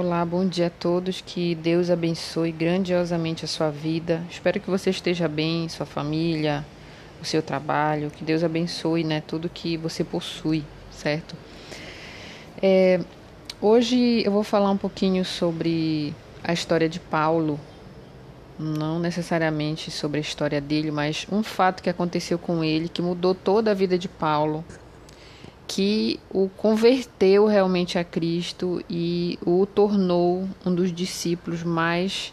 [0.00, 1.20] Olá, bom dia a todos.
[1.20, 4.22] Que Deus abençoe grandiosamente a sua vida.
[4.30, 6.64] Espero que você esteja bem, sua família,
[7.20, 8.08] o seu trabalho.
[8.08, 11.34] Que Deus abençoe, né, tudo que você possui, certo?
[12.62, 13.00] É,
[13.60, 17.58] hoje eu vou falar um pouquinho sobre a história de Paulo.
[18.56, 23.34] Não necessariamente sobre a história dele, mas um fato que aconteceu com ele que mudou
[23.34, 24.64] toda a vida de Paulo
[25.68, 32.32] que o converteu realmente a Cristo e o tornou um dos discípulos mais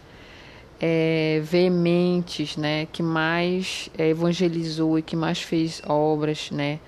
[0.80, 6.80] é, veementes, né, que mais é, evangelizou e que mais fez obras, né,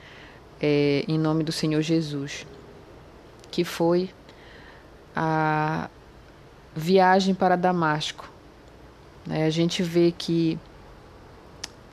[0.61, 2.47] é, em nome do Senhor Jesus,
[3.51, 4.09] que foi
[5.13, 5.89] a
[6.73, 8.31] viagem para Damasco.
[9.25, 10.57] Né, a gente vê que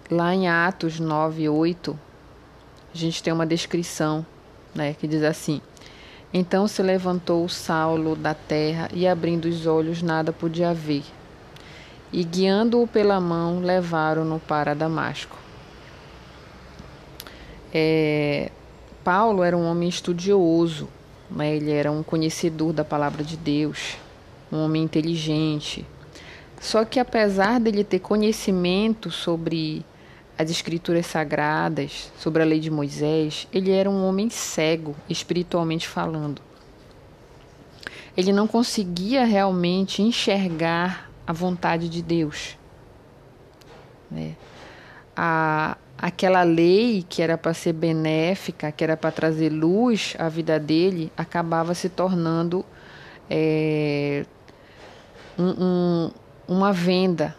[0.08, 1.98] lá em Atos 9, 8,
[2.94, 4.24] a gente tem uma descrição
[4.74, 5.60] né, que diz assim:
[6.32, 11.04] Então se levantou Saulo da terra e, abrindo os olhos, nada podia ver.
[12.12, 15.36] E guiando-o pela mão, levaram-no para Damasco.
[17.72, 18.50] É,
[19.02, 20.88] Paulo era um homem estudioso,
[21.30, 23.96] né, ele era um conhecedor da palavra de Deus,
[24.52, 25.84] um homem inteligente.
[26.60, 29.84] Só que apesar dele ter conhecimento sobre
[30.36, 36.42] as escrituras sagradas, sobre a lei de Moisés, ele era um homem cego, espiritualmente falando.
[38.16, 42.56] Ele não conseguia realmente enxergar a vontade de Deus.
[44.10, 44.34] Né?
[45.16, 50.58] A, aquela lei que era para ser benéfica, que era para trazer luz à vida
[50.58, 52.64] dele, acabava se tornando
[53.30, 54.26] é,
[55.38, 56.10] um, um,
[56.48, 57.36] uma venda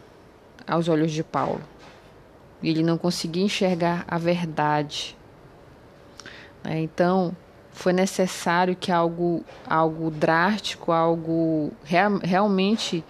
[0.65, 1.61] aos olhos de Paulo
[2.69, 5.15] ele não conseguia enxergar a verdade.
[6.63, 6.81] Né?
[6.81, 7.35] Então,
[7.71, 13.03] foi necessário que algo, algo drástico, algo real, realmente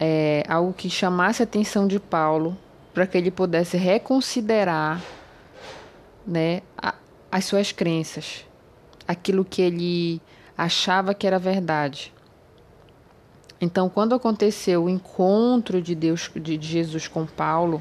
[0.00, 2.56] é, algo que chamasse a atenção de Paulo
[2.92, 5.00] para que ele pudesse reconsiderar
[6.26, 6.94] né, a,
[7.30, 8.44] as suas crenças,
[9.06, 10.20] aquilo que ele
[10.56, 12.12] achava que era verdade.
[13.60, 17.80] Então, quando aconteceu o encontro de Deus, de Jesus com Paulo,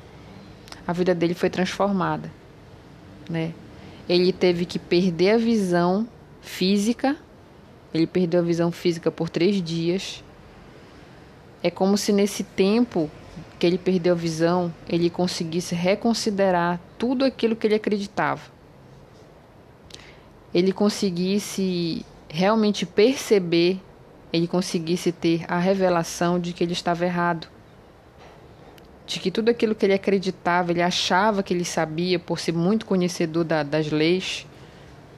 [0.91, 2.29] a vida dele foi transformada,
[3.29, 3.53] né?
[4.09, 6.05] Ele teve que perder a visão
[6.41, 7.15] física,
[7.93, 10.21] ele perdeu a visão física por três dias.
[11.63, 13.09] É como se nesse tempo
[13.57, 18.41] que ele perdeu a visão, ele conseguisse reconsiderar tudo aquilo que ele acreditava.
[20.53, 23.79] Ele conseguisse realmente perceber,
[24.33, 27.47] ele conseguisse ter a revelação de que ele estava errado
[29.11, 32.85] de que tudo aquilo que ele acreditava, ele achava que ele sabia por ser muito
[32.85, 34.47] conhecedor da, das leis,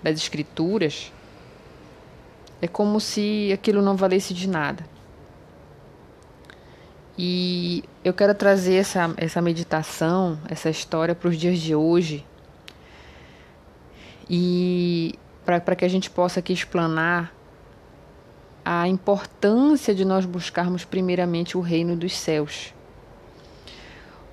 [0.02, 1.14] das escrituras,
[2.60, 4.84] é como se aquilo não valesse de nada.
[7.16, 12.26] E eu quero trazer essa, essa meditação, essa história para os dias de hoje.
[14.28, 15.14] E
[15.46, 17.32] para que a gente possa aqui explanar
[18.66, 22.74] a importância de nós buscarmos primeiramente o reino dos céus.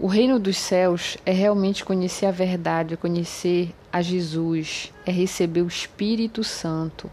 [0.03, 5.61] O reino dos céus é realmente conhecer a verdade, é conhecer a Jesus, é receber
[5.61, 7.11] o Espírito Santo.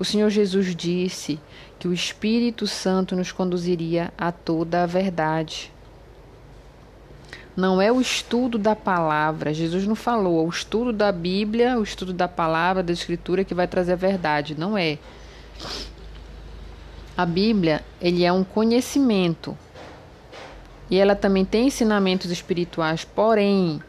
[0.00, 1.38] O Senhor Jesus disse
[1.78, 5.70] que o Espírito Santo nos conduziria a toda a verdade.
[7.56, 11.84] Não é o estudo da palavra, Jesus não falou, é o estudo da Bíblia, o
[11.84, 14.98] estudo da palavra, da Escritura que vai trazer a verdade, não é.
[17.16, 19.56] A Bíblia, ele é um conhecimento,
[20.90, 23.80] e ela também tem ensinamentos espirituais, porém,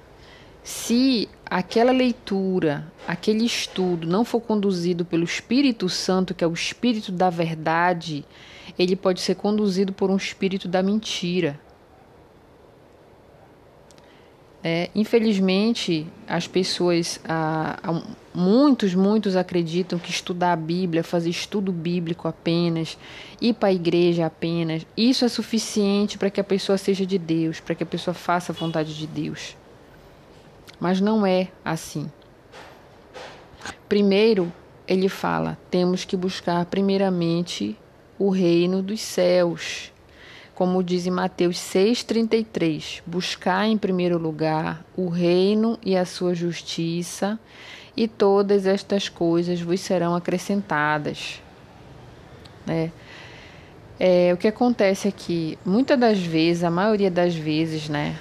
[0.63, 7.11] se aquela leitura, aquele estudo não for conduzido pelo Espírito Santo, que é o espírito
[7.11, 8.25] da verdade,
[8.77, 11.59] ele pode ser conduzido por um espírito da mentira.
[14.63, 18.01] É, infelizmente, as pessoas, ah,
[18.35, 22.97] muitos, muitos acreditam que estudar a Bíblia, fazer estudo bíblico apenas,
[23.41, 27.59] ir para a igreja apenas, isso é suficiente para que a pessoa seja de Deus,
[27.59, 29.55] para que a pessoa faça a vontade de Deus.
[30.79, 32.11] Mas não é assim.
[33.87, 34.51] Primeiro,
[34.87, 37.77] ele fala: temos que buscar primeiramente
[38.19, 39.91] o reino dos céus
[40.55, 47.37] como diz em Mateus 6,33: buscar em primeiro lugar o reino e a sua justiça,
[47.95, 51.41] e todas estas coisas vos serão acrescentadas.
[52.65, 52.91] Né?
[53.99, 58.17] É, o que acontece aqui, é muitas das vezes, a maioria das vezes, né,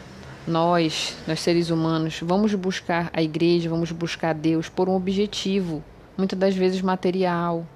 [0.47, 5.83] nós, nós seres humanos, vamos buscar a igreja, vamos buscar Deus por um objetivo,
[6.17, 7.67] muitas das vezes material,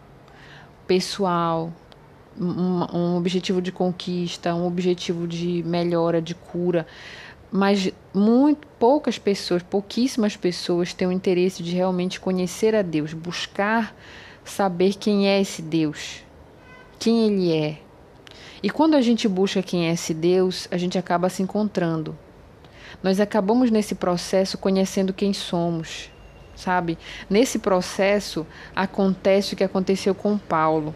[0.86, 1.72] pessoal,
[2.40, 6.86] um, um objetivo de conquista, um objetivo de melhora, de cura.
[7.50, 13.94] Mas muito poucas pessoas, pouquíssimas pessoas têm o interesse de realmente conhecer a Deus, buscar
[14.44, 16.22] saber quem é esse Deus,
[16.98, 17.78] quem ele é.
[18.62, 22.16] E quando a gente busca quem é esse Deus, a gente acaba se encontrando.
[23.02, 26.10] Nós acabamos nesse processo conhecendo quem somos,
[26.56, 26.98] sabe?
[27.30, 30.94] Nesse processo acontece o que aconteceu com Paulo.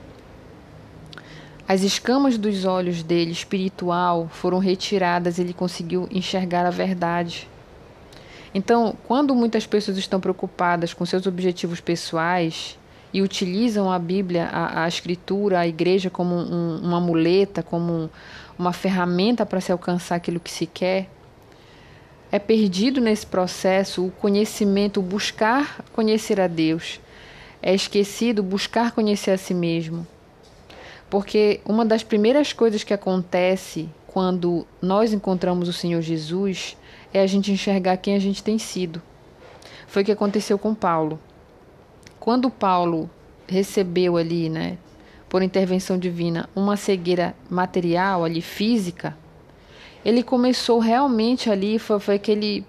[1.72, 7.48] As escamas dos olhos dele, espiritual, foram retiradas, ele conseguiu enxergar a verdade.
[8.54, 12.78] Então, quando muitas pessoas estão preocupadas com seus objetivos pessoais
[13.10, 18.10] e utilizam a Bíblia, a, a Escritura, a igreja como um, uma muleta, como
[18.58, 21.08] uma ferramenta para se alcançar aquilo que se quer,
[22.30, 27.00] é perdido nesse processo o conhecimento, o buscar conhecer a Deus.
[27.62, 30.06] É esquecido buscar conhecer a si mesmo.
[31.12, 36.75] Porque uma das primeiras coisas que acontece quando nós encontramos o Senhor Jesus
[37.12, 39.03] é a gente enxergar quem a gente tem sido.
[39.87, 41.20] Foi o que aconteceu com Paulo.
[42.19, 43.11] Quando Paulo
[43.47, 44.79] recebeu ali, né,
[45.29, 49.15] por intervenção divina, uma cegueira material ali física,
[50.03, 52.65] ele começou realmente ali, foi, foi aquele,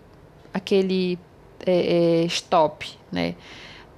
[0.54, 1.18] aquele
[1.66, 3.36] é, é, stop, né?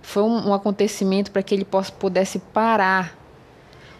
[0.04, 3.25] Foi um, um acontecimento para que ele possa, pudesse parar.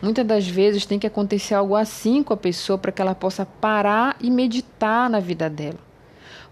[0.06, 3.44] Muitas das vezes tem que acontecer algo assim com a pessoa para que ela possa
[3.44, 5.80] parar e meditar na vida dela.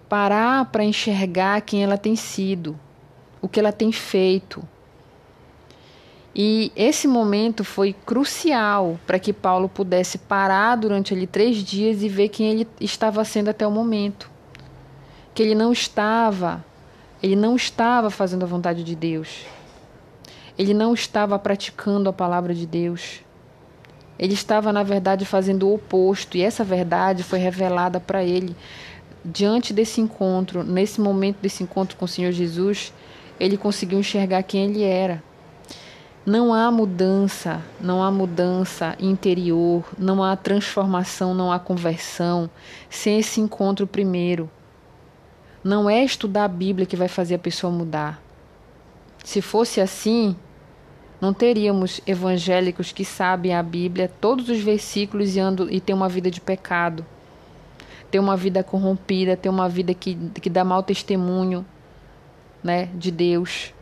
[0.09, 2.75] Parar para enxergar quem ela tem sido,
[3.39, 4.67] o que ela tem feito,
[6.35, 12.09] e esse momento foi crucial para que Paulo pudesse parar durante ali três dias e
[12.09, 14.31] ver quem ele estava sendo até o momento.
[15.35, 16.65] Que ele não estava,
[17.21, 19.45] ele não estava fazendo a vontade de Deus.
[20.57, 23.22] Ele não estava praticando a palavra de Deus.
[24.17, 28.55] Ele estava, na verdade, fazendo o oposto, e essa verdade foi revelada para ele
[29.23, 32.93] diante desse encontro, nesse momento desse encontro com o Senhor Jesus,
[33.39, 35.23] ele conseguiu enxergar quem ele era.
[36.25, 42.49] Não há mudança, não há mudança interior, não há transformação, não há conversão
[42.89, 44.49] sem esse encontro primeiro.
[45.63, 48.21] Não é estudar a Bíblia que vai fazer a pessoa mudar.
[49.23, 50.35] Se fosse assim,
[51.23, 56.09] não teríamos evangélicos que sabem a Bíblia, todos os versículos e, andam, e têm uma
[56.09, 57.05] vida de pecado,
[58.11, 61.65] têm uma vida corrompida, têm uma vida que, que dá mau testemunho
[62.61, 63.73] né, de Deus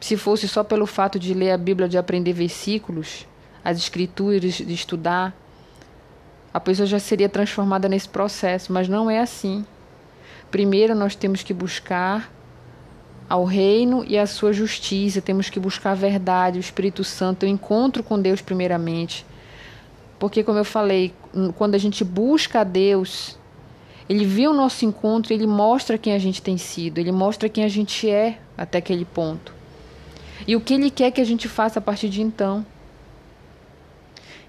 [0.00, 3.26] se fosse só pelo fato de ler a Bíblia, de aprender versículos,
[3.62, 5.36] as escrituras, de estudar,
[6.54, 9.62] a pessoa já seria transformada nesse processo, mas não é assim.
[10.50, 12.32] Primeiro nós temos que buscar
[13.28, 17.48] ao reino e a sua justiça, temos que buscar a verdade, o Espírito Santo, o
[17.48, 19.26] encontro com Deus primeiramente.
[20.18, 21.12] Porque como eu falei,
[21.56, 23.38] quando a gente busca a Deus,
[24.08, 27.64] ele vê o nosso encontro, ele mostra quem a gente tem sido, ele mostra quem
[27.64, 29.58] a gente é até aquele ponto
[30.46, 32.64] e o que Ele quer que a gente faça a partir de então.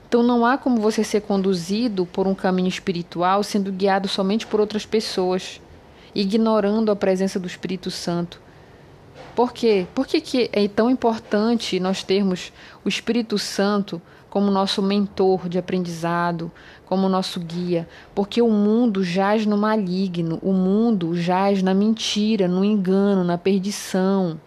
[0.07, 4.59] Então não há como você ser conduzido por um caminho espiritual sendo guiado somente por
[4.59, 5.61] outras pessoas,
[6.15, 8.41] ignorando a presença do Espírito Santo.
[9.35, 9.85] Por quê?
[9.93, 12.51] Por que, que é tão importante nós termos
[12.83, 16.51] o Espírito Santo como nosso mentor de aprendizado,
[16.85, 17.87] como nosso guia?
[18.13, 24.39] Porque o mundo jaz no maligno, o mundo jaz na mentira, no engano, na perdição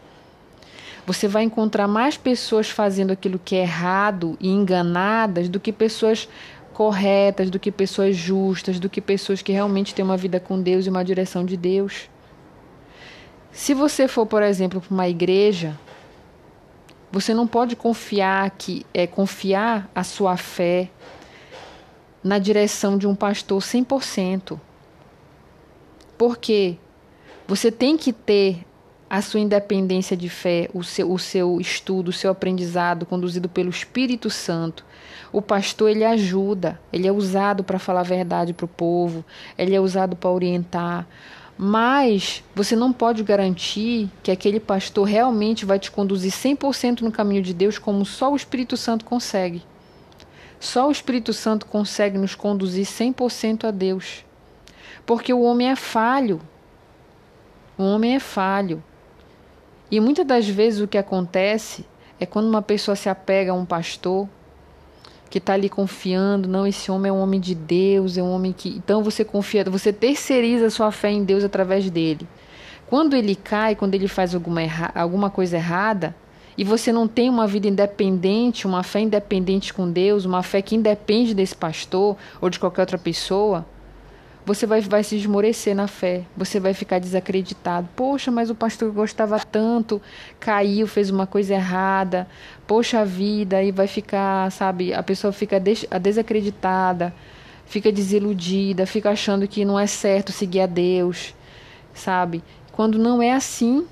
[1.06, 6.28] você vai encontrar mais pessoas fazendo aquilo que é errado e enganadas do que pessoas
[6.73, 10.87] corretas, do que pessoas justas, do que pessoas que realmente têm uma vida com Deus
[10.87, 12.08] e uma direção de Deus.
[13.52, 15.78] Se você for, por exemplo, para uma igreja,
[17.11, 20.90] você não pode confiar que é confiar a sua fé
[22.25, 24.59] na direção de um pastor 100%.
[26.16, 26.78] Porque
[27.47, 28.64] você tem que ter
[29.11, 33.68] a sua independência de fé, o seu, o seu estudo, o seu aprendizado conduzido pelo
[33.68, 34.87] Espírito Santo.
[35.30, 39.23] O pastor ele ajuda, ele é usado para falar a verdade para o povo,
[39.59, 41.06] ele é usado para orientar.
[41.56, 47.42] Mas você não pode garantir que aquele pastor realmente vai te conduzir 100% no caminho
[47.42, 49.62] de Deus, como só o Espírito Santo consegue.
[50.59, 54.25] Só o Espírito Santo consegue nos conduzir 100% a Deus.
[55.04, 56.40] Porque o homem é falho.
[57.76, 58.82] O homem é falho.
[59.90, 61.85] E muitas das vezes o que acontece
[62.18, 64.28] é quando uma pessoa se apega a um pastor
[65.32, 68.52] que está ali confiando, não, esse homem é um homem de Deus, é um homem
[68.52, 68.68] que.
[68.68, 72.28] Então você confia, você terceiriza a sua fé em Deus através dele.
[72.86, 74.92] Quando ele cai, quando ele faz alguma, erra...
[74.94, 76.14] alguma coisa errada,
[76.58, 80.76] e você não tem uma vida independente, uma fé independente com Deus, uma fé que
[80.76, 83.64] independe desse pastor ou de qualquer outra pessoa,
[84.44, 87.88] você vai, vai se esmorecer na fé, você vai ficar desacreditado.
[87.94, 90.02] Poxa, mas o pastor gostava tanto
[90.40, 92.26] caiu, fez uma coisa errada.
[92.66, 97.14] Poxa vida, aí vai ficar, sabe, a pessoa fica des desacreditada,
[97.66, 101.34] fica desiludida, fica achando que não é certo seguir a Deus,
[101.94, 102.42] sabe?
[102.72, 103.87] Quando não é assim.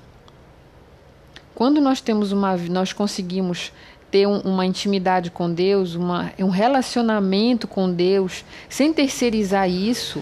[1.55, 3.71] Quando nós temos uma nós conseguimos
[4.09, 10.21] ter um, uma intimidade com Deus, uma, um relacionamento com Deus, sem terceirizar isso,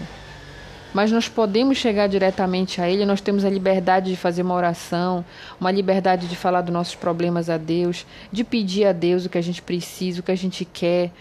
[0.92, 5.24] mas nós podemos chegar diretamente a Ele, nós temos a liberdade de fazer uma oração,
[5.60, 9.38] uma liberdade de falar dos nossos problemas a Deus, de pedir a Deus o que
[9.38, 11.12] a gente precisa, o que a gente quer.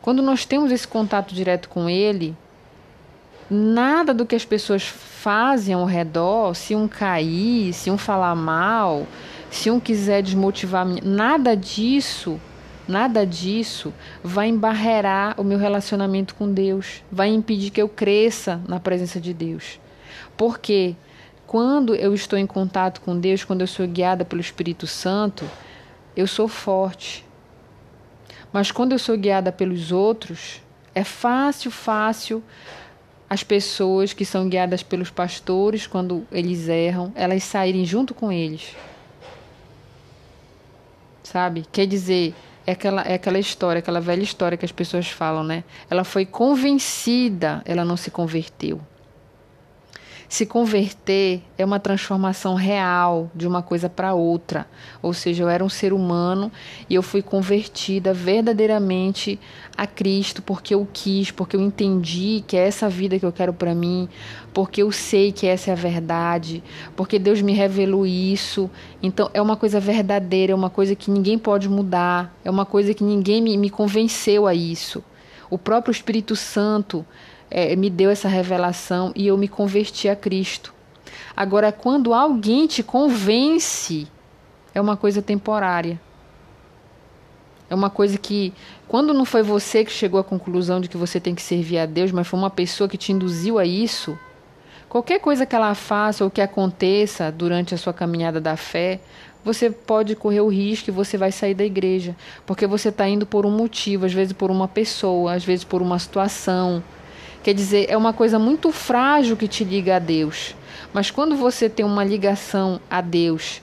[0.00, 2.36] Quando nós temos esse contato direto com Ele,
[3.50, 9.06] nada do que as pessoas fazem ao redor, se um cair, se um falar mal,
[9.50, 12.40] se um quiser desmotivar, nada disso
[12.88, 13.92] Nada disso
[14.24, 19.34] vai embarrear o meu relacionamento com Deus, vai impedir que eu cresça na presença de
[19.34, 19.78] Deus.
[20.38, 20.96] Porque
[21.46, 25.44] quando eu estou em contato com Deus, quando eu sou guiada pelo Espírito Santo,
[26.16, 27.26] eu sou forte.
[28.50, 30.62] Mas quando eu sou guiada pelos outros,
[30.94, 32.42] é fácil, fácil
[33.28, 38.74] as pessoas que são guiadas pelos pastores, quando eles erram, elas saírem junto com eles.
[41.22, 41.66] Sabe?
[41.70, 42.34] Quer dizer,
[42.68, 45.64] é aquela, é aquela história, aquela velha história que as pessoas falam, né?
[45.88, 48.78] Ela foi convencida, ela não se converteu.
[50.28, 54.66] Se converter é uma transformação real de uma coisa para outra.
[55.00, 56.52] Ou seja, eu era um ser humano
[56.88, 59.40] e eu fui convertida verdadeiramente
[59.74, 63.54] a Cristo porque eu quis, porque eu entendi que é essa vida que eu quero
[63.54, 64.06] para mim,
[64.52, 66.62] porque eu sei que essa é a verdade,
[66.94, 68.70] porque Deus me revelou isso.
[69.02, 72.92] Então é uma coisa verdadeira, é uma coisa que ninguém pode mudar, é uma coisa
[72.92, 75.02] que ninguém me, me convenceu a isso.
[75.48, 77.06] O próprio Espírito Santo
[77.50, 80.74] é, me deu essa revelação e eu me converti a Cristo.
[81.36, 84.08] Agora, quando alguém te convence,
[84.74, 86.00] é uma coisa temporária.
[87.70, 88.52] É uma coisa que,
[88.86, 91.86] quando não foi você que chegou à conclusão de que você tem que servir a
[91.86, 94.18] Deus, mas foi uma pessoa que te induziu a isso,
[94.88, 99.00] qualquer coisa que ela faça ou que aconteça durante a sua caminhada da fé,
[99.44, 103.26] você pode correr o risco e você vai sair da igreja, porque você está indo
[103.26, 106.82] por um motivo, às vezes por uma pessoa, às vezes por uma situação,
[107.48, 110.54] Quer dizer, é uma coisa muito frágil que te liga a Deus.
[110.92, 113.62] Mas quando você tem uma ligação a Deus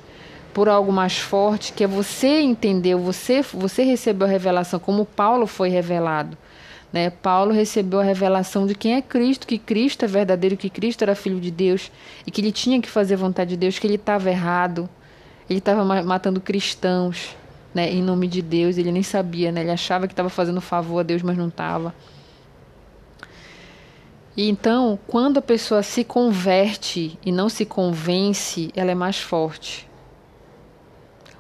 [0.55, 5.45] por algo mais forte, que é você entendeu, você, você recebeu a revelação, como Paulo
[5.45, 6.35] foi revelado.
[6.91, 7.11] Né?
[7.11, 11.13] Paulo recebeu a revelação de quem é Cristo, que Cristo é verdadeiro, que Cristo era
[11.13, 11.91] filho de Deus
[12.25, 14.89] e que ele tinha que fazer vontade de Deus, que ele estava errado,
[15.47, 17.35] ele estava matando cristãos
[17.71, 17.93] né?
[17.93, 19.61] em nome de Deus, ele nem sabia, né?
[19.61, 21.93] ele achava que estava fazendo favor a Deus, mas não estava.
[24.37, 29.87] E então, quando a pessoa se converte e não se convence, ela é mais forte.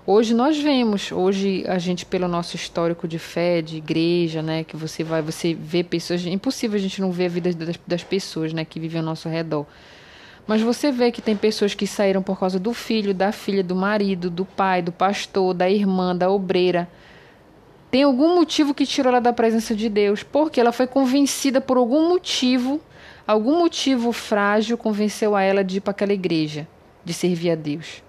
[0.07, 4.77] Hoje nós vemos, hoje a gente pelo nosso histórico de fé, de igreja, né, que
[4.77, 8.03] você vai, você vê pessoas, é impossível a gente não ver a vida das, das
[8.03, 9.65] pessoas, né, que vivem ao nosso redor.
[10.47, 13.75] Mas você vê que tem pessoas que saíram por causa do filho, da filha, do
[13.75, 16.87] marido, do pai, do pastor, da irmã, da obreira.
[17.91, 21.77] Tem algum motivo que tirou ela da presença de Deus, porque ela foi convencida por
[21.77, 22.81] algum motivo
[23.27, 26.67] Algum motivo frágil convenceu a ela de ir para aquela igreja,
[27.03, 28.03] de servir a Deus.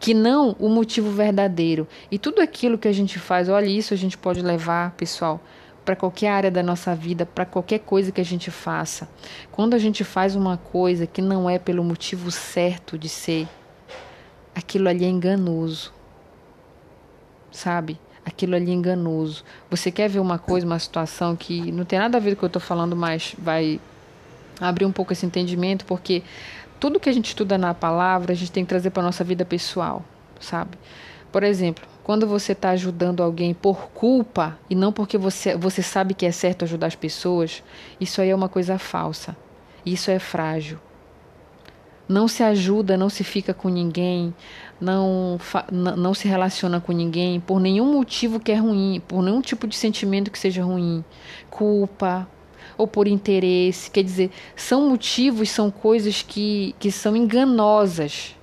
[0.00, 1.86] Que não o motivo verdadeiro.
[2.10, 5.38] E tudo aquilo que a gente faz, olha, isso a gente pode levar, pessoal,
[5.84, 9.06] para qualquer área da nossa vida, para qualquer coisa que a gente faça.
[9.50, 13.46] Quando a gente faz uma coisa que não é pelo motivo certo de ser,
[14.54, 15.92] aquilo ali é enganoso.
[17.50, 18.00] Sabe?
[18.24, 19.44] Aquilo ali é enganoso.
[19.70, 22.38] Você quer ver uma coisa, uma situação que não tem nada a ver com o
[22.38, 23.80] que eu estou falando, mas vai
[24.60, 26.22] abrir um pouco esse entendimento, porque
[26.78, 29.24] tudo que a gente estuda na palavra, a gente tem que trazer para a nossa
[29.24, 30.04] vida pessoal,
[30.40, 30.78] sabe?
[31.32, 36.14] Por exemplo, quando você está ajudando alguém por culpa e não porque você, você sabe
[36.14, 37.62] que é certo ajudar as pessoas,
[38.00, 39.36] isso aí é uma coisa falsa.
[39.84, 40.78] Isso é frágil.
[42.08, 44.34] Não se ajuda, não se fica com ninguém,
[44.80, 45.38] não,
[45.70, 49.76] não se relaciona com ninguém por nenhum motivo que é ruim, por nenhum tipo de
[49.76, 51.04] sentimento que seja ruim.
[51.48, 52.28] Culpa,
[52.76, 53.90] ou por interesse.
[53.90, 58.36] Quer dizer, são motivos, são coisas que, que são enganosas.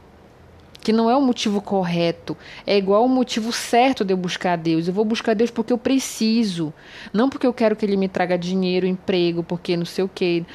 [0.82, 2.38] Que não é o motivo correto.
[2.66, 4.88] É igual o motivo certo de eu buscar a Deus.
[4.88, 6.74] Eu vou buscar a Deus porque eu preciso.
[7.12, 10.46] Não porque eu quero que Ele me traga dinheiro, emprego, porque não sei o quê.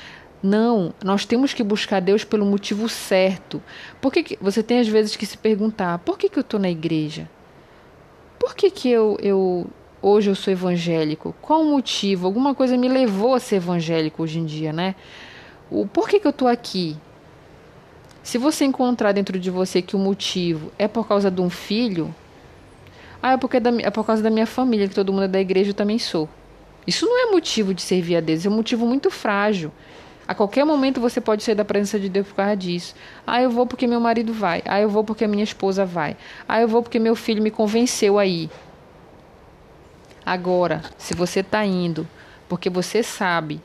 [0.47, 3.63] Não, nós temos que buscar Deus pelo motivo certo.
[4.01, 6.61] Por que, que você tem às vezes que se perguntar: por que, que eu estou
[6.61, 7.29] na igreja?
[8.45, 9.67] por que, que eu, eu
[10.03, 11.35] hoje eu sou evangélico?
[11.41, 12.27] Qual o motivo?
[12.27, 14.95] Alguma coisa me levou a ser evangélico hoje em dia, né?
[15.71, 16.95] O por que, que eu estou aqui?
[18.23, 22.15] Se você encontrar dentro de você que o motivo é por causa de um filho,
[23.23, 25.29] ah, é, porque é, da, é por causa da minha família, que todo mundo é
[25.29, 26.29] da igreja, eu também sou.
[26.87, 29.73] Isso não é motivo de servir a Deus, é um motivo muito frágil.
[30.27, 32.95] A qualquer momento você pode sair da presença de Deus por causa disso.
[33.27, 34.63] Ah, eu vou porque meu marido vai.
[34.65, 36.17] Ah, eu vou porque minha esposa vai.
[36.49, 38.49] Ah, eu vou porque meu filho me convenceu aí.
[40.25, 42.09] Agora, se você está indo
[42.49, 43.61] porque você sabe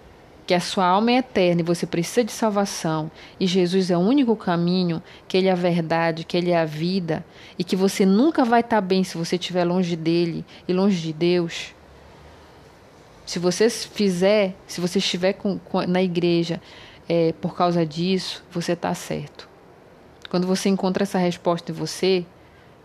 [0.45, 3.99] que a sua alma é eterna e você precisa de salvação, e Jesus é o
[3.99, 7.23] único caminho, que Ele é a verdade, que Ele é a vida,
[7.57, 10.99] e que você nunca vai estar tá bem se você estiver longe dele e longe
[10.99, 11.75] de Deus,
[13.29, 16.59] se você fizer, se você estiver com, com, na igreja
[17.07, 19.47] é, por causa disso, você está certo.
[20.31, 22.25] Quando você encontra essa resposta em você,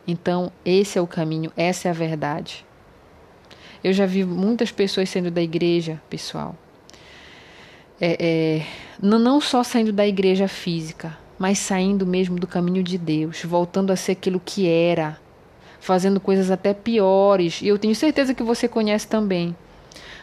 [0.07, 2.63] então esse é o caminho, essa é a verdade.
[3.83, 6.55] Eu já vi muitas pessoas saindo da igreja, pessoal.
[7.99, 8.67] É, é,
[9.01, 13.97] não só saindo da igreja física, mas saindo mesmo do caminho de Deus, voltando a
[13.97, 15.19] ser aquilo que era,
[15.81, 17.63] fazendo coisas até piores.
[17.63, 19.57] E eu tenho certeza que você conhece também.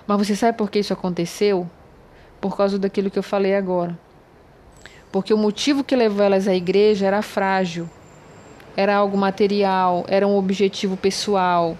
[0.07, 1.69] Mas você sabe por que isso aconteceu?
[2.39, 3.97] Por causa daquilo que eu falei agora.
[5.11, 7.89] Porque o motivo que levou elas à igreja era frágil,
[8.75, 11.77] era algo material, era um objetivo pessoal,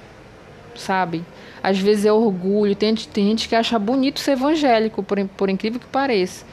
[0.75, 1.23] sabe?
[1.63, 2.75] Às vezes é orgulho.
[2.75, 6.45] Tem, tem gente que acha bonito ser evangélico, por, por incrível que pareça.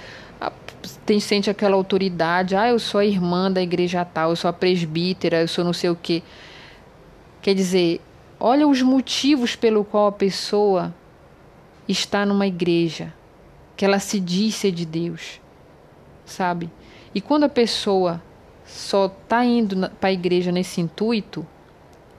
[1.04, 2.54] Tem sente aquela autoridade.
[2.54, 5.72] Ah, eu sou a irmã da igreja tal, eu sou a presbítera, eu sou não
[5.72, 6.22] sei o quê.
[7.42, 8.00] Quer dizer,
[8.38, 10.94] olha os motivos pelo qual a pessoa
[11.88, 13.12] está numa igreja,
[13.76, 15.40] que ela se diz ser de Deus,
[16.25, 16.71] sabe?
[17.14, 18.23] E quando a pessoa
[18.64, 21.47] só está indo para a igreja nesse intuito,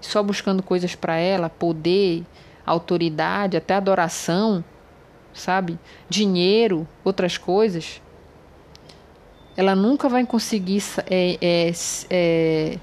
[0.01, 2.23] só buscando coisas para ela, poder,
[2.65, 4.63] autoridade, até adoração,
[5.33, 5.77] sabe?
[6.09, 8.01] Dinheiro, outras coisas,
[9.55, 11.71] ela nunca vai conseguir é, é,
[12.09, 12.79] é,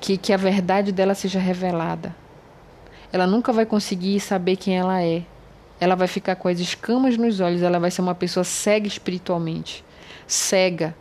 [0.00, 2.14] que, que a verdade dela seja revelada.
[3.12, 5.22] Ela nunca vai conseguir saber quem ela é
[5.80, 9.84] ela vai ficar com as escamas nos olhos, ela vai ser uma pessoa cega espiritualmente.
[10.26, 10.94] Cega.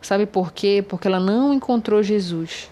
[0.00, 0.84] Sabe por quê?
[0.86, 2.70] Porque ela não encontrou Jesus.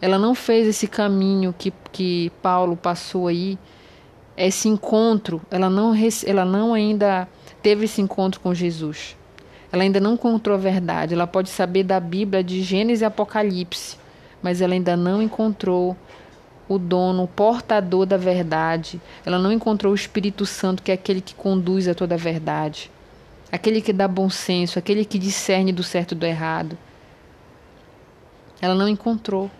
[0.00, 3.58] Ela não fez esse caminho que, que Paulo passou aí,
[4.36, 5.40] esse encontro.
[5.50, 5.92] Ela não,
[6.26, 7.28] ela não ainda
[7.62, 9.16] teve esse encontro com Jesus.
[9.72, 11.14] Ela ainda não encontrou a verdade.
[11.14, 13.96] Ela pode saber da Bíblia de Gênesis e Apocalipse,
[14.42, 15.96] mas ela ainda não encontrou
[16.68, 19.00] o dono, o portador da verdade.
[19.24, 22.90] Ela não encontrou o Espírito Santo, que é aquele que conduz a toda a verdade,
[23.50, 26.76] aquele que dá bom senso, aquele que discerne do certo e do errado.
[28.60, 29.50] Ela não encontrou.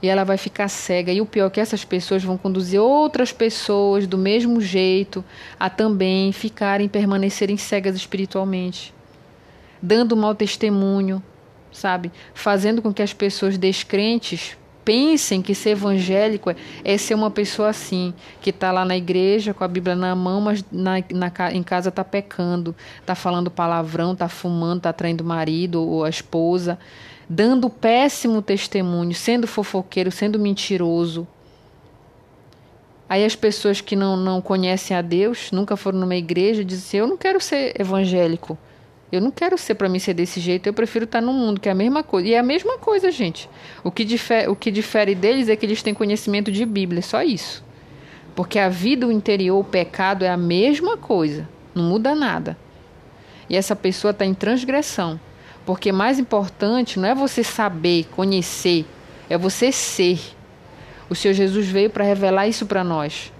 [0.00, 1.12] E ela vai ficar cega.
[1.12, 5.24] E o pior é que essas pessoas vão conduzir outras pessoas do mesmo jeito
[5.58, 8.92] a também ficarem, permanecerem cegas espiritualmente,
[9.80, 11.22] dando mau testemunho,
[11.70, 12.10] sabe?
[12.34, 17.68] Fazendo com que as pessoas descrentes pensem que ser evangélico é, é ser uma pessoa
[17.68, 21.62] assim, que está lá na igreja com a Bíblia na mão, mas na, na, em
[21.62, 26.78] casa está pecando, está falando palavrão, está fumando, está traindo o marido ou a esposa,
[27.28, 31.26] dando péssimo testemunho, sendo fofoqueiro, sendo mentiroso.
[33.08, 36.96] Aí as pessoas que não, não conhecem a Deus, nunca foram numa igreja, dizem assim,
[36.96, 38.56] eu não quero ser evangélico.
[39.12, 41.68] Eu não quero ser para mim ser desse jeito, eu prefiro estar no mundo, que
[41.68, 42.28] é a mesma coisa.
[42.28, 43.46] E é a mesma coisa, gente.
[43.84, 47.22] O que, difere, o que difere deles é que eles têm conhecimento de Bíblia, só
[47.22, 47.62] isso.
[48.34, 52.56] Porque a vida, o interior, o pecado é a mesma coisa, não muda nada.
[53.50, 55.20] E essa pessoa está em transgressão.
[55.66, 58.86] Porque mais importante não é você saber, conhecer,
[59.28, 60.18] é você ser.
[61.10, 63.30] O Senhor Jesus veio para revelar isso para nós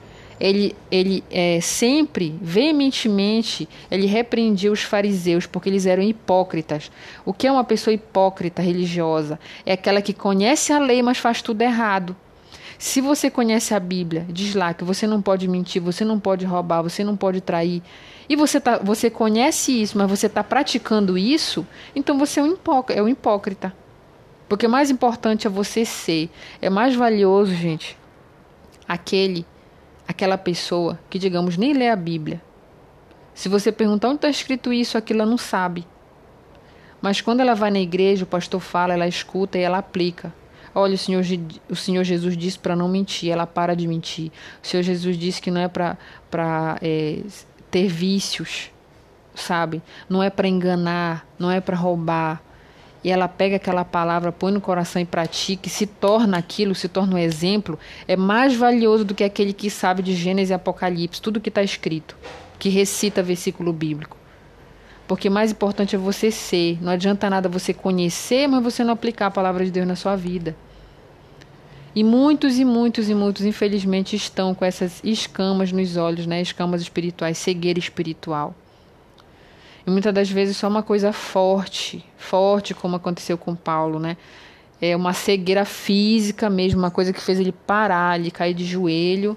[0.42, 6.90] ele, ele é, sempre, veementemente, ele repreendia os fariseus porque eles eram hipócritas.
[7.24, 9.38] O que é uma pessoa hipócrita religiosa?
[9.64, 12.16] É aquela que conhece a lei, mas faz tudo errado.
[12.76, 16.44] Se você conhece a Bíblia, diz lá que você não pode mentir, você não pode
[16.44, 17.80] roubar, você não pode trair,
[18.28, 22.52] e você, tá, você conhece isso, mas você está praticando isso, então você é um,
[22.54, 23.72] hipócrita, é um hipócrita.
[24.48, 26.28] Porque mais importante é você ser.
[26.60, 27.96] É mais valioso, gente,
[28.88, 29.46] aquele
[30.06, 32.40] aquela pessoa que, digamos, nem lê a Bíblia.
[33.34, 35.86] Se você perguntar onde está escrito isso, aquilo ela não sabe.
[37.00, 40.32] Mas quando ela vai na igreja, o pastor fala, ela escuta e ela aplica.
[40.74, 41.22] Olha, o Senhor,
[41.68, 44.30] o Senhor Jesus disse para não mentir, ela para de mentir.
[44.62, 47.20] O Senhor Jesus disse que não é para é,
[47.70, 48.70] ter vícios,
[49.34, 49.82] sabe?
[50.08, 52.42] Não é para enganar, não é para roubar.
[53.04, 56.88] E ela pega aquela palavra, põe no coração e pratica, e se torna aquilo, se
[56.88, 61.20] torna um exemplo, é mais valioso do que aquele que sabe de Gênesis e Apocalipse,
[61.20, 62.16] tudo que está escrito,
[62.58, 64.16] que recita versículo bíblico.
[65.08, 66.78] Porque mais importante é você ser.
[66.80, 70.16] Não adianta nada você conhecer, mas você não aplicar a palavra de Deus na sua
[70.16, 70.56] vida.
[71.94, 76.40] E muitos e muitos e muitos, infelizmente, estão com essas escamas nos olhos, né?
[76.40, 78.54] Escamas espirituais, cegueira espiritual.
[79.86, 84.16] E muitas das vezes só uma coisa forte, forte, como aconteceu com Paulo, né?
[84.80, 89.36] É uma cegueira física mesmo, uma coisa que fez ele parar, ele cair de joelho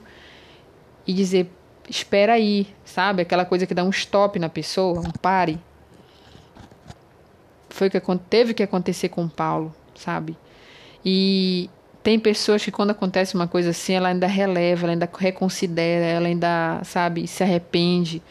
[1.05, 1.49] e dizer:
[1.89, 3.21] Espera aí, sabe?
[3.21, 5.59] Aquela coisa que dá um stop na pessoa, um pare.
[7.69, 10.37] Foi o que teve que acontecer com Paulo, sabe?
[11.03, 11.69] E
[12.01, 16.27] tem pessoas que quando acontece uma coisa assim, ela ainda releva, ela ainda reconsidera, ela
[16.27, 18.21] ainda, sabe, se arrepende.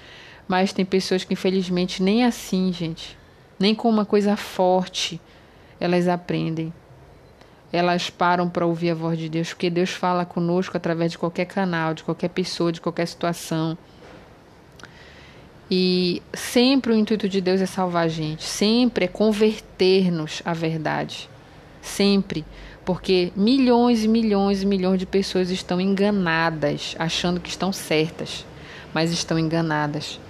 [0.47, 3.17] Mas tem pessoas que infelizmente nem assim, gente,
[3.59, 5.21] nem com uma coisa forte
[5.81, 6.73] elas aprendem.
[7.73, 11.45] Elas param para ouvir a voz de Deus, porque Deus fala conosco através de qualquer
[11.45, 13.77] canal, de qualquer pessoa, de qualquer situação.
[15.71, 21.29] E sempre o intuito de Deus é salvar a gente, sempre é converter-nos à verdade.
[21.83, 22.45] Sempre.
[22.85, 28.47] Porque milhões e milhões e milhões de pessoas estão enganadas, achando que estão certas,
[28.93, 30.21] mas estão enganadas.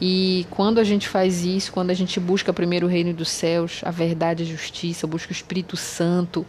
[0.00, 3.82] E quando a gente faz isso, quando a gente busca primeiro o reino dos céus,
[3.84, 6.46] a verdade a justiça, busca o Espírito Santo,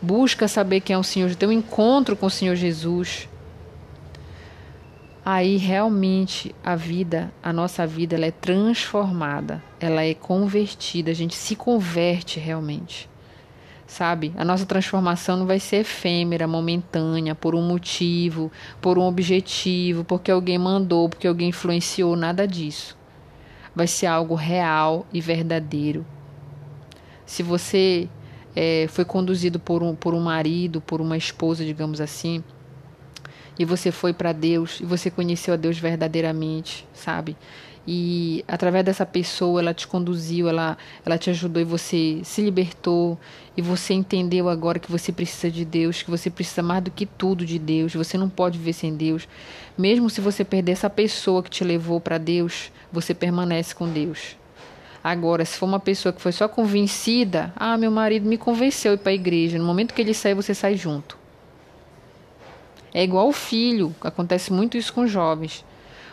[0.00, 3.28] busca saber quem é o Senhor, ter um encontro com o Senhor Jesus,
[5.24, 11.34] aí realmente a vida, a nossa vida, ela é transformada, ela é convertida, a gente
[11.34, 13.10] se converte realmente.
[13.92, 14.32] Sabe?
[14.38, 18.50] A nossa transformação não vai ser efêmera, momentânea, por um motivo,
[18.80, 22.96] por um objetivo, porque alguém mandou, porque alguém influenciou, nada disso.
[23.76, 26.06] Vai ser algo real e verdadeiro.
[27.26, 28.08] Se você
[28.56, 32.42] é, foi conduzido por um, por um marido, por uma esposa, digamos assim,
[33.58, 37.36] e você foi para Deus e você conheceu a Deus verdadeiramente, sabe?
[37.86, 43.18] E através dessa pessoa ela te conduziu, ela, ela te ajudou e você se libertou
[43.56, 47.04] e você entendeu agora que você precisa de Deus, que você precisa mais do que
[47.04, 49.28] tudo de Deus, você não pode viver sem Deus.
[49.76, 54.36] Mesmo se você perder essa pessoa que te levou para Deus, você permanece com Deus.
[55.02, 58.94] Agora, se for uma pessoa que foi só convencida, ah, meu marido me convenceu a
[58.94, 61.18] ir para a igreja, no momento que ele sair, você sai junto.
[62.94, 65.64] É igual o filho, acontece muito isso com jovens.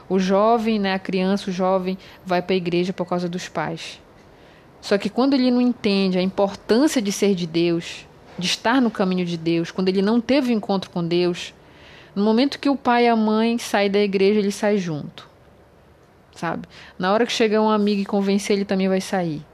[0.10, 4.02] O jovem, né, a criança, o jovem vai para a igreja por causa dos pais.
[4.82, 8.90] Só que quando ele não entende a importância de ser de Deus, de estar no
[8.90, 11.54] caminho de Deus, quando ele não teve encontro com Deus,
[12.16, 15.30] no momento que o pai e a mãe saem da igreja, ele sai junto.
[16.36, 16.68] Sabe?
[16.98, 19.46] Na hora que chegar um amigo e convencer, ele também vai sair.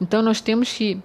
[0.00, 1.02] Então nós temos que,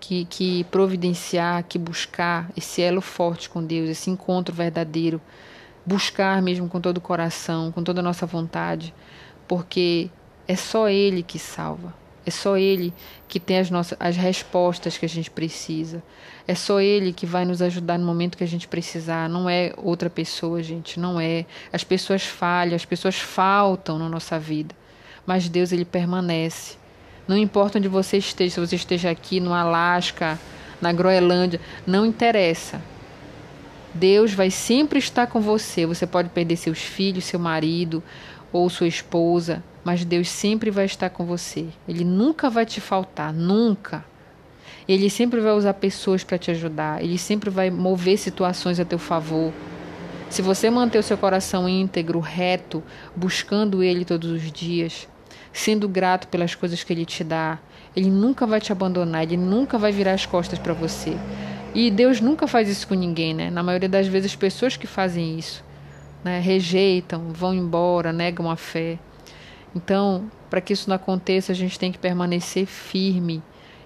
[0.00, 5.20] que, que providenciar, que buscar esse elo forte com Deus, esse encontro verdadeiro
[5.84, 8.94] buscar mesmo com todo o coração, com toda a nossa vontade,
[9.48, 10.10] porque
[10.46, 11.94] é só Ele que salva.
[12.24, 12.92] É só Ele
[13.26, 16.02] que tem as, nossas, as respostas que a gente precisa.
[16.46, 19.28] É só Ele que vai nos ajudar no momento que a gente precisar.
[19.28, 21.00] Não é outra pessoa, gente.
[21.00, 21.46] Não é.
[21.72, 24.74] As pessoas falham, as pessoas faltam na nossa vida.
[25.24, 26.76] Mas Deus, Ele permanece.
[27.26, 30.38] Não importa onde você esteja, se você esteja aqui no Alasca,
[30.80, 32.80] na Groenlândia, não interessa.
[33.92, 35.84] Deus vai sempre estar com você.
[35.86, 38.02] Você pode perder seus filhos, seu marido
[38.52, 41.66] ou sua esposa, mas Deus sempre vai estar com você.
[41.88, 44.04] Ele nunca vai te faltar, nunca.
[44.88, 47.02] Ele sempre vai usar pessoas para te ajudar.
[47.02, 49.52] Ele sempre vai mover situações a teu favor.
[50.28, 52.82] Se você manter o seu coração íntegro, reto,
[53.16, 55.08] buscando Ele todos os dias,
[55.52, 57.58] sendo grato pelas coisas que Ele te dá,
[57.96, 61.16] Ele nunca vai te abandonar, Ele nunca vai virar as costas para você.
[61.74, 63.50] E Deus nunca faz isso com ninguém, né?
[63.50, 65.64] Na maioria das vezes, as pessoas que fazem isso
[66.24, 68.98] né, rejeitam, vão embora, negam a fé.
[69.74, 73.42] Então, para que isso não aconteça, a gente tem que permanecer firme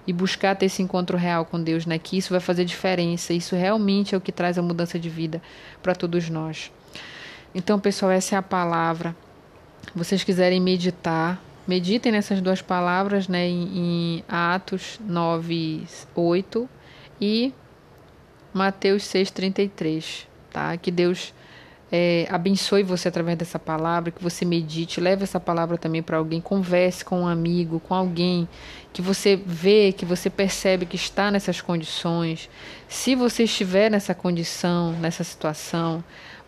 [0.07, 1.97] e buscar ter esse encontro real com Deus, né?
[1.97, 3.33] Que isso vai fazer diferença.
[3.33, 5.41] Isso realmente é o que traz a mudança de vida
[5.81, 6.71] para todos nós.
[7.53, 9.15] Então, pessoal, essa é a palavra.
[9.95, 13.47] Vocês quiserem meditar, meditem nessas duas palavras, né?
[13.47, 15.83] Em, em Atos 9,
[16.15, 16.69] 8
[17.21, 17.53] e
[18.55, 20.77] Mateus 6,33, tá?
[20.77, 21.33] Que Deus
[21.91, 26.39] é, abençoe você através dessa palavra, que você medite, leve essa palavra também para alguém,
[26.39, 28.47] converse com um amigo, com alguém
[28.93, 32.49] que você vê, que você percebe que está nessas condições.
[32.87, 36.01] Se você estiver nessa condição, nessa situação,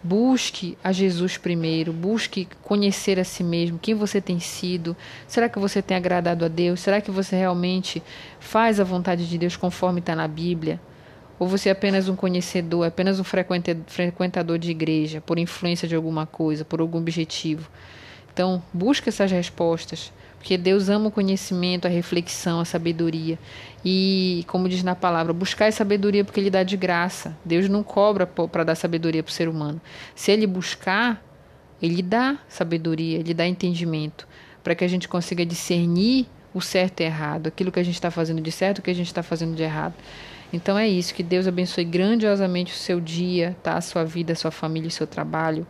[0.04, 4.96] Busque a Jesus primeiro, busque conhecer a si mesmo, quem você tem sido.
[5.28, 6.80] Será que você tem agradado a Deus?
[6.80, 8.02] Será que você realmente
[8.40, 10.80] faz a vontade de Deus conforme está na Bíblia?
[11.40, 16.26] Ou você é apenas um conhecedor, apenas um frequentador de igreja, por influência de alguma
[16.26, 17.70] coisa, por algum objetivo?
[18.34, 23.38] Então, busque essas respostas, porque Deus ama o conhecimento, a reflexão, a sabedoria.
[23.84, 27.36] E, como diz na palavra, buscar sabedoria porque Ele dá de graça.
[27.44, 29.82] Deus não cobra para dar sabedoria para o ser humano.
[30.16, 31.24] Se Ele buscar,
[31.82, 34.28] Ele dá sabedoria, Ele dá entendimento,
[34.64, 38.10] para que a gente consiga discernir o certo e errado, aquilo que a gente está
[38.10, 39.94] fazendo de certo o que a gente está fazendo de errado.
[40.52, 43.76] Então é isso, que Deus abençoe grandiosamente o seu dia, tá?
[43.76, 45.68] a sua vida, a sua família, o seu trabalho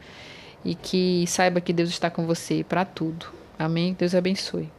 [0.63, 3.28] e que saiba que Deus está com você para tudo.
[3.58, 3.96] Amém?
[3.98, 4.70] Deus abençoe.